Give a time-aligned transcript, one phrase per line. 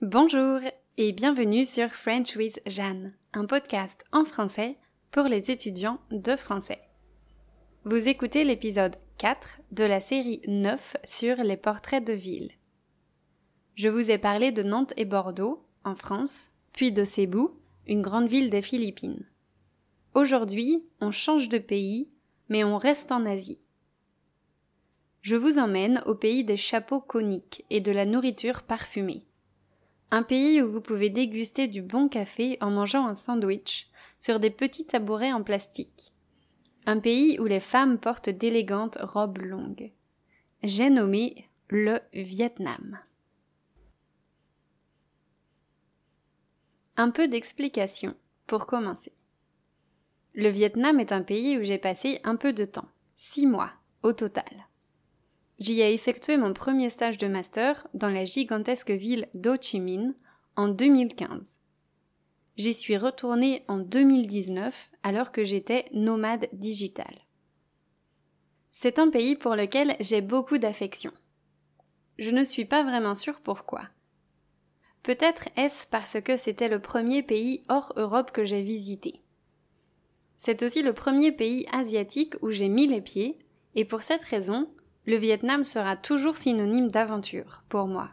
[0.00, 0.60] Bonjour
[0.96, 4.78] et bienvenue sur French with Jeanne, un podcast en français
[5.10, 6.78] pour les étudiants de français.
[7.82, 12.52] Vous écoutez l'épisode 4 de la série 9 sur les portraits de ville.
[13.74, 17.48] Je vous ai parlé de Nantes et Bordeaux, en France, puis de Cebu,
[17.88, 19.26] une grande ville des Philippines.
[20.14, 22.08] Aujourd'hui, on change de pays,
[22.48, 23.58] mais on reste en Asie.
[25.22, 29.27] Je vous emmène au pays des chapeaux coniques et de la nourriture parfumée.
[30.10, 34.50] Un pays où vous pouvez déguster du bon café en mangeant un sandwich sur des
[34.50, 36.12] petits tabourets en plastique.
[36.86, 39.92] Un pays où les femmes portent d'élégantes robes longues.
[40.62, 42.98] J'ai nommé le Vietnam.
[46.96, 48.16] Un peu d'explication
[48.46, 49.12] pour commencer.
[50.34, 54.12] Le Vietnam est un pays où j'ai passé un peu de temps, six mois au
[54.12, 54.67] total.
[55.58, 60.14] J'y ai effectué mon premier stage de master dans la gigantesque ville d'Ho Chi Minh
[60.54, 61.58] en 2015.
[62.56, 67.12] J'y suis retournée en 2019 alors que j'étais nomade digital.
[68.70, 71.10] C'est un pays pour lequel j'ai beaucoup d'affection.
[72.18, 73.82] Je ne suis pas vraiment sûre pourquoi.
[75.02, 79.22] Peut-être est-ce parce que c'était le premier pays hors Europe que j'ai visité.
[80.36, 83.38] C'est aussi le premier pays asiatique où j'ai mis les pieds,
[83.74, 84.68] et pour cette raison,
[85.08, 88.10] le Vietnam sera toujours synonyme d'aventure pour moi.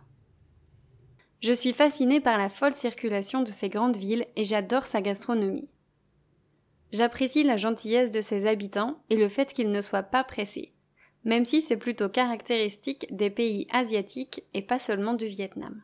[1.42, 5.68] Je suis fascinée par la folle circulation de ces grandes villes et j'adore sa gastronomie.
[6.94, 10.72] J'apprécie la gentillesse de ses habitants et le fait qu'ils ne soient pas pressés,
[11.26, 15.82] même si c'est plutôt caractéristique des pays asiatiques et pas seulement du Vietnam.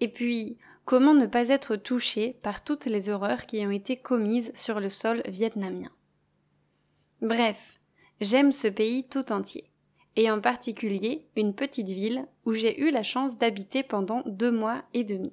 [0.00, 4.50] Et puis, comment ne pas être touché par toutes les horreurs qui ont été commises
[4.56, 5.92] sur le sol vietnamien?
[7.22, 7.78] Bref,
[8.20, 9.70] j'aime ce pays tout entier
[10.16, 14.82] et en particulier une petite ville où j'ai eu la chance d'habiter pendant deux mois
[14.94, 15.32] et demi.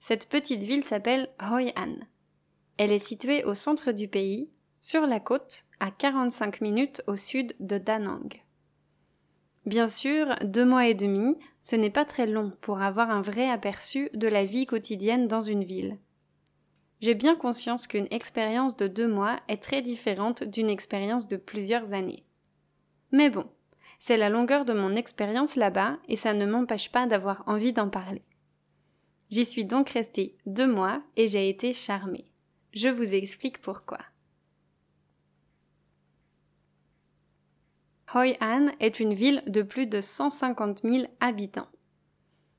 [0.00, 1.94] Cette petite ville s'appelle Hoi An.
[2.76, 7.54] Elle est située au centre du pays, sur la côte, à 45 minutes au sud
[7.60, 8.28] de Da Nang.
[9.64, 13.48] Bien sûr, deux mois et demi, ce n'est pas très long pour avoir un vrai
[13.48, 15.98] aperçu de la vie quotidienne dans une ville.
[17.00, 21.94] J'ai bien conscience qu'une expérience de deux mois est très différente d'une expérience de plusieurs
[21.94, 22.24] années.
[23.10, 23.46] Mais bon,
[23.98, 27.88] c'est la longueur de mon expérience là-bas et ça ne m'empêche pas d'avoir envie d'en
[27.88, 28.22] parler.
[29.30, 32.30] J'y suis donc restée deux mois et j'ai été charmée.
[32.72, 33.98] Je vous explique pourquoi.
[38.14, 41.68] Hoi An est une ville de plus de 150 000 habitants.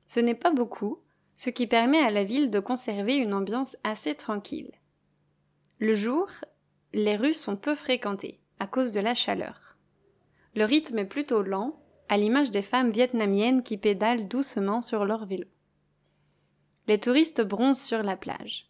[0.06, 1.00] Ce n'est pas beaucoup,
[1.36, 4.72] ce qui permet à la ville de conserver une ambiance assez tranquille.
[5.80, 6.30] Le jour,
[6.94, 9.65] les rues sont peu fréquentées à cause de la chaleur.
[10.56, 15.26] Le rythme est plutôt lent, à l'image des femmes vietnamiennes qui pédalent doucement sur leur
[15.26, 15.48] vélo.
[16.88, 18.70] Les touristes bronzent sur la plage.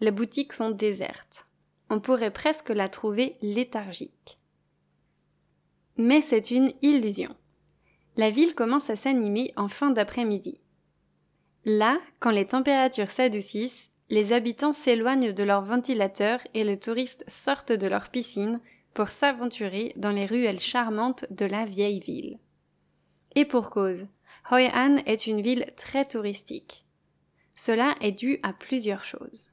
[0.00, 1.46] Les boutiques sont désertes.
[1.88, 4.38] On pourrait presque la trouver léthargique.
[5.96, 7.34] Mais c'est une illusion.
[8.16, 10.60] La ville commence à s'animer en fin d'après-midi.
[11.64, 17.72] Là, quand les températures s'adoucissent, les habitants s'éloignent de leurs ventilateurs et les touristes sortent
[17.72, 18.60] de leurs piscines
[18.94, 22.38] pour s'aventurer dans les ruelles charmantes de la vieille ville.
[23.34, 24.06] Et pour cause,
[24.50, 26.86] Hoi An est une ville très touristique.
[27.54, 29.50] Cela est dû à plusieurs choses.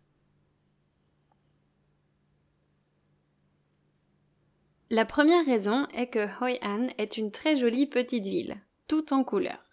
[4.90, 8.58] La première raison est que Hoi An est une très jolie petite ville,
[8.88, 9.64] tout en couleurs.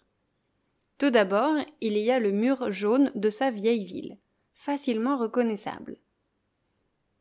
[0.97, 4.17] Tout d'abord, il y a le mur jaune de sa vieille ville,
[4.53, 5.97] facilement reconnaissable.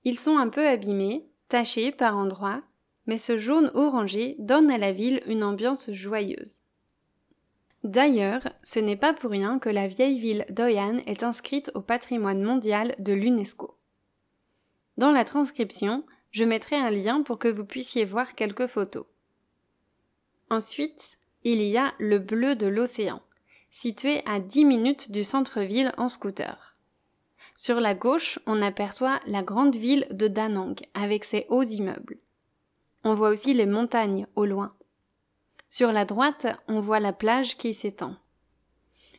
[0.05, 2.63] Ils sont un peu abîmés, taché par endroits,
[3.07, 6.63] mais ce jaune orangé donne à la ville une ambiance joyeuse.
[7.85, 12.43] D'ailleurs, ce n'est pas pour rien que la vieille ville d'Oyan est inscrite au patrimoine
[12.43, 13.77] mondial de l'UNESCO.
[14.97, 19.07] Dans la transcription, je mettrai un lien pour que vous puissiez voir quelques photos.
[20.51, 23.23] Ensuite, il y a le bleu de l'océan,
[23.71, 26.68] situé à 10 minutes du centre-ville en scooter.
[27.61, 32.19] Sur la gauche, on aperçoit la grande ville de Danang avec ses hauts immeubles.
[33.03, 34.77] On voit aussi les montagnes au loin.
[35.69, 38.15] Sur la droite, on voit la plage qui s'étend.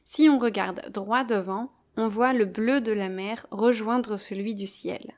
[0.05, 4.67] Si on regarde droit devant, on voit le bleu de la mer rejoindre celui du
[4.67, 5.15] ciel.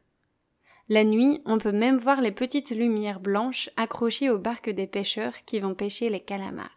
[0.89, 5.45] La nuit, on peut même voir les petites lumières blanches accrochées aux barques des pêcheurs
[5.45, 6.75] qui vont pêcher les calamars.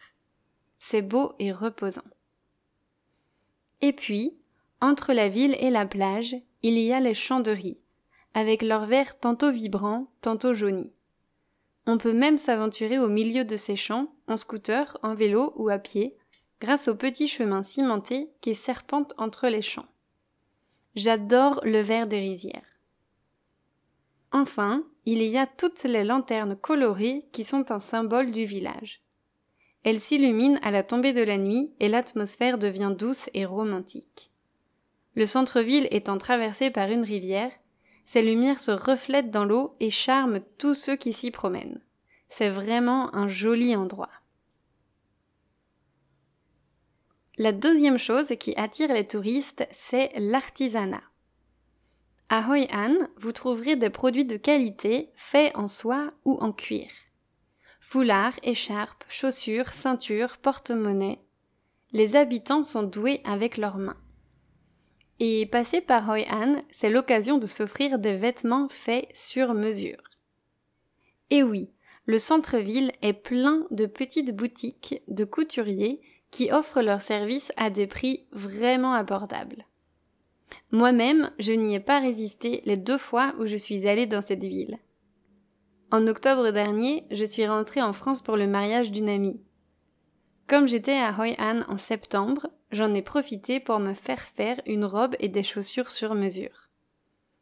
[0.78, 2.04] C'est beau et reposant.
[3.80, 4.36] Et puis,
[4.84, 7.78] entre la ville et la plage, il y a les champs de riz,
[8.34, 10.92] avec leurs verts tantôt vibrants, tantôt jaunis.
[11.86, 15.78] On peut même s'aventurer au milieu de ces champs, en scooter, en vélo ou à
[15.78, 16.16] pied,
[16.60, 19.88] grâce au petit chemin cimenté qui serpente entre les champs.
[20.94, 22.78] J'adore le vert des rizières.
[24.32, 29.00] Enfin, il y a toutes les lanternes colorées qui sont un symbole du village.
[29.82, 34.30] Elles s'illuminent à la tombée de la nuit et l'atmosphère devient douce et romantique.
[35.14, 37.52] Le centre-ville étant traversé par une rivière,
[38.06, 41.80] ces lumières se reflètent dans l'eau et charment tous ceux qui s'y promènent.
[42.28, 44.10] C'est vraiment un joli endroit.
[47.38, 51.02] La deuxième chose qui attire les touristes, c'est l'artisanat.
[52.28, 56.88] À Hoi An, vous trouverez des produits de qualité faits en soie ou en cuir.
[57.80, 61.20] Foulards, écharpes, chaussures, ceintures, porte-monnaie.
[61.92, 63.96] Les habitants sont doués avec leurs mains.
[65.20, 70.02] Et passer par Hoi An, c'est l'occasion de s'offrir des vêtements faits sur mesure.
[71.30, 71.70] Et oui,
[72.06, 76.00] le centre-ville est plein de petites boutiques de couturiers
[76.30, 79.66] qui offrent leurs services à des prix vraiment abordables.
[80.72, 84.42] Moi-même, je n'y ai pas résisté les deux fois où je suis allée dans cette
[84.42, 84.78] ville.
[85.92, 89.40] En octobre dernier, je suis rentrée en France pour le mariage d'une amie.
[90.48, 94.84] Comme j'étais à Hoi An en septembre, j'en ai profité pour me faire faire une
[94.84, 96.68] robe et des chaussures sur mesure.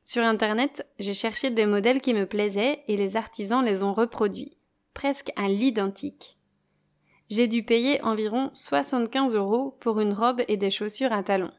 [0.04, 4.56] Sur internet, j'ai cherché des modèles qui me plaisaient et les artisans les ont reproduits,
[4.94, 6.38] presque à l'identique.
[7.30, 11.52] J'ai dû payer environ 75 euros pour une robe et des chaussures à talons.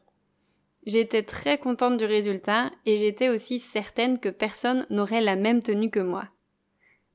[0.86, 5.90] J'étais très contente du résultat et j'étais aussi certaine que personne n'aurait la même tenue
[5.90, 6.28] que moi.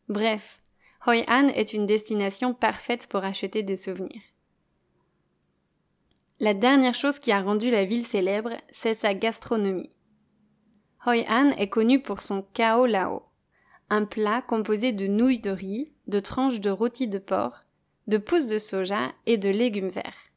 [0.07, 0.59] Bref,
[1.05, 4.21] Hoi An est une destination parfaite pour acheter des souvenirs.
[6.41, 9.91] La dernière chose qui a rendu la ville célèbre, c'est sa gastronomie.
[11.05, 13.23] Hoi An est connu pour son Kao Lao,
[13.89, 17.65] un plat composé de nouilles de riz, de tranches de rôti de porc,
[18.07, 20.31] de pousses de soja et de légumes verts.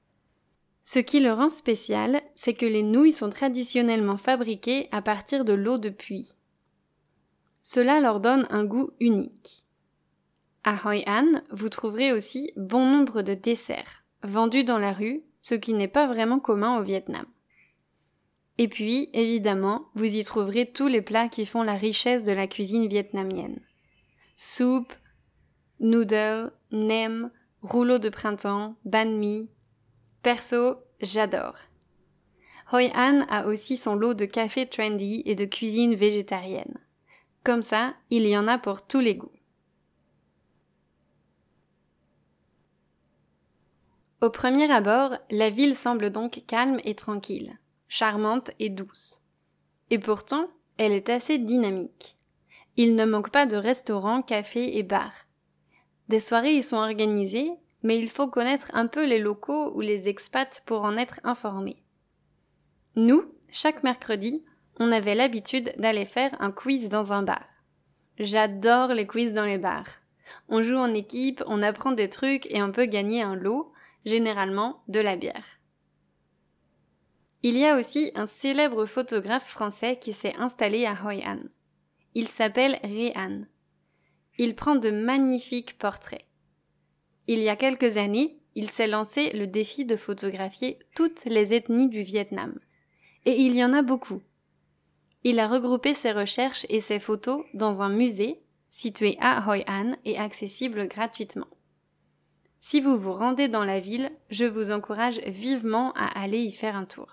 [0.84, 5.52] Ce qui le rend spécial, c'est que les nouilles sont traditionnellement fabriquées à partir de
[5.52, 6.32] l'eau de puits.
[7.62, 9.66] Cela leur donne un goût unique.
[10.64, 15.54] À Hoi An, vous trouverez aussi bon nombre de desserts, vendus dans la rue, ce
[15.54, 17.26] qui n'est pas vraiment commun au Vietnam.
[18.58, 22.46] Et puis, évidemment, vous y trouverez tous les plats qui font la richesse de la
[22.46, 23.60] cuisine vietnamienne.
[24.36, 24.92] Soupe,
[25.80, 27.30] noodles, nem,
[27.62, 29.48] rouleau de printemps, banh mi.
[30.22, 31.56] Perso, j'adore.
[32.72, 36.78] Hoi An a aussi son lot de café trendy et de cuisine végétarienne.
[37.44, 39.32] Comme ça, il y en a pour tous les goûts.
[44.22, 47.58] Au premier abord, la ville semble donc calme et tranquille,
[47.88, 49.18] charmante et douce.
[49.90, 50.46] Et pourtant,
[50.78, 52.16] elle est assez dynamique.
[52.76, 55.26] Il ne manque pas de restaurants, cafés et bars.
[56.08, 57.50] Des soirées y sont organisées,
[57.82, 61.82] mais il faut connaître un peu les locaux ou les expats pour en être informé.
[62.94, 64.44] Nous, chaque mercredi,
[64.78, 67.44] on avait l'habitude d'aller faire un quiz dans un bar.
[68.20, 69.88] J'adore les quiz dans les bars.
[70.48, 73.71] On joue en équipe, on apprend des trucs et on peut gagner un lot,
[74.04, 75.58] généralement de la bière.
[77.42, 81.40] Il y a aussi un célèbre photographe français qui s'est installé à Hoi An.
[82.14, 82.78] Il s'appelle
[83.16, 83.42] An.
[84.38, 86.24] Il prend de magnifiques portraits.
[87.26, 91.88] Il y a quelques années, il s'est lancé le défi de photographier toutes les ethnies
[91.88, 92.58] du Vietnam.
[93.24, 94.20] Et il y en a beaucoup.
[95.24, 99.96] Il a regroupé ses recherches et ses photos dans un musée situé à Hoi An
[100.04, 101.46] et accessible gratuitement.
[102.64, 106.76] Si vous vous rendez dans la ville, je vous encourage vivement à aller y faire
[106.76, 107.08] un tour.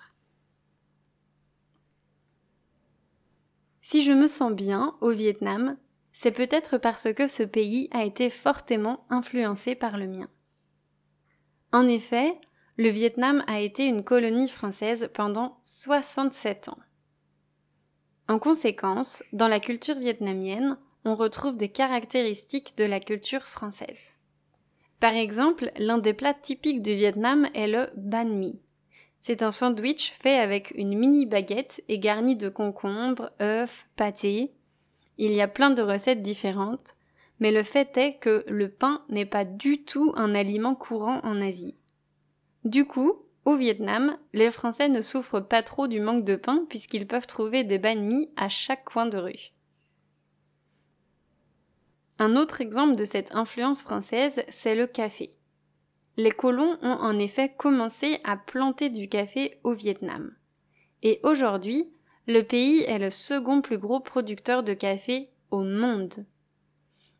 [3.81, 5.75] Si je me sens bien au Vietnam,
[6.13, 10.29] c'est peut-être parce que ce pays a été fortement influencé par le mien.
[11.71, 12.39] En effet,
[12.77, 16.79] le Vietnam a été une colonie française pendant 67 ans.
[18.27, 24.09] En conséquence, dans la culture vietnamienne, on retrouve des caractéristiques de la culture française.
[24.99, 28.59] Par exemple, l'un des plats typiques du Vietnam est le banh mi.
[29.21, 34.51] C'est un sandwich fait avec une mini baguette et garni de concombres, œufs, pâté.
[35.17, 36.95] Il y a plein de recettes différentes,
[37.39, 41.41] mais le fait est que le pain n'est pas du tout un aliment courant en
[41.41, 41.75] Asie.
[42.65, 43.13] Du coup,
[43.45, 47.63] au Vietnam, les Français ne souffrent pas trop du manque de pain puisqu'ils peuvent trouver
[47.63, 49.51] des banh mi à chaque coin de rue.
[52.21, 55.31] Un autre exemple de cette influence française, c'est le café.
[56.17, 60.35] Les colons ont en effet commencé à planter du café au Vietnam.
[61.01, 61.89] Et aujourd'hui,
[62.27, 66.25] le pays est le second plus gros producteur de café au monde.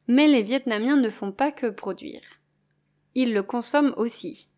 [0.08, 2.42] Mais les Vietnamiens ne font pas que produire.
[3.16, 4.50] Ils le consomment aussi.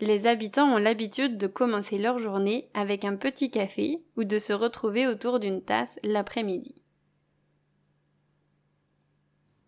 [0.00, 4.52] les habitants ont l'habitude de commencer leur journée avec un petit café ou de se
[4.52, 6.81] retrouver autour d'une tasse l'après-midi.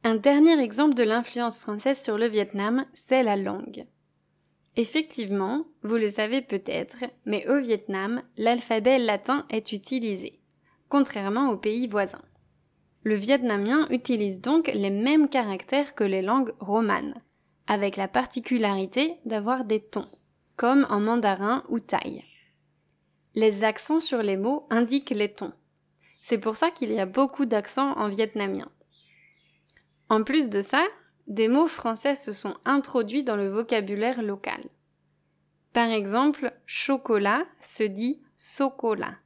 [0.07, 3.87] Un dernier exemple de l'influence française sur le Vietnam, c'est la langue.
[4.77, 10.41] Effectivement, vous le savez peut-être, mais au Vietnam, l'alphabet latin est utilisé,
[10.91, 12.21] contrairement aux pays voisins.
[13.03, 17.15] Le vietnamien utilise donc les mêmes caractères que les langues romanes,
[17.67, 20.11] avec la particularité d'avoir des tons,
[20.57, 22.23] comme en mandarin ou thaï.
[23.35, 25.55] Les accents sur les mots indiquent les tons.
[26.21, 28.69] C'est pour ça qu'il y a beaucoup d'accents en vietnamien.
[30.09, 30.87] En plus de ça,
[31.27, 34.63] des mots français se sont introduits dans le vocabulaire local.
[35.73, 39.17] Par exemple, chocolat se dit chocolat.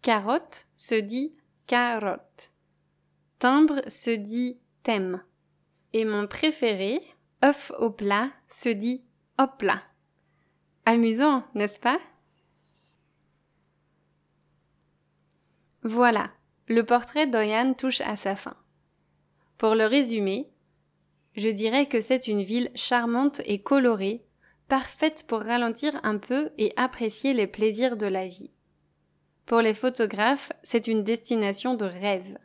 [0.00, 1.34] Carotte se dit
[1.66, 2.52] carotte.
[3.38, 5.22] Timbre se dit thème.
[5.92, 7.02] Et mon préféré,
[7.44, 9.04] œuf au plat, se dit
[9.38, 9.82] hopla.
[10.86, 12.00] Amusant, n'est-ce pas?
[15.82, 16.30] Voilà,
[16.68, 18.56] le portrait d'Oyan touche à sa fin.
[19.62, 20.50] Pour le résumer,
[21.36, 24.24] je dirais que c'est une ville charmante et colorée,
[24.66, 28.50] parfaite pour ralentir un peu et apprécier les plaisirs de la vie.
[29.46, 32.38] Pour les photographes, c'est une destination de rêve.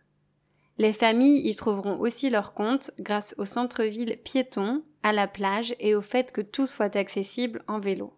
[0.77, 5.95] Les familles y trouveront aussi leur compte grâce au centre-ville piéton, à la plage et
[5.95, 8.13] au fait que tout soit accessible en vélo.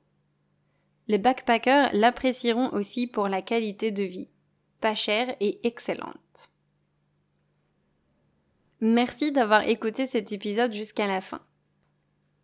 [1.07, 4.27] Les backpackers l'apprécieront aussi pour la qualité de vie,
[4.81, 6.51] pas chère et excellente.
[8.81, 11.41] Merci d'avoir écouté cet épisode jusqu'à la fin.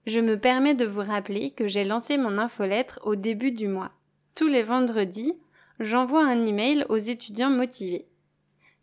[0.05, 3.91] Je me permets de vous rappeler que j'ai lancé mon infolettre au début du mois.
[4.35, 5.33] Tous les vendredis,
[5.79, 8.07] j'envoie un email aux étudiants motivés.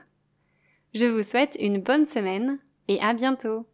[0.92, 2.58] Je vous souhaite une bonne semaine
[2.90, 3.66] et à bientôt